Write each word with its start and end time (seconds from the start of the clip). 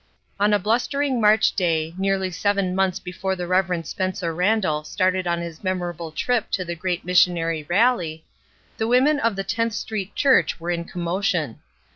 On 0.39 0.51
a 0.51 0.57
blustering 0.57 1.21
March 1.21 1.53
day, 1.53 1.93
nearly 1.95 2.31
seven 2.31 2.73
months 2.73 2.97
before 2.97 3.35
the 3.35 3.45
Rev. 3.45 3.85
Spencer 3.85 4.33
Randall 4.33 4.83
started 4.83 5.27
on 5.27 5.41
his 5.41 5.63
memorable 5.63 6.11
trip 6.11 6.49
to 6.53 6.65
the 6.65 6.73
great 6.73 7.05
missionary 7.05 7.67
rally, 7.69 8.25
the 8.77 8.87
women 8.87 9.19
of 9.19 9.35
the 9.35 9.43
10th 9.43 9.73
Street 9.73 10.15
Church 10.15 10.59
were 10.59 10.71
in 10.71 10.85
commotion. 10.85 11.59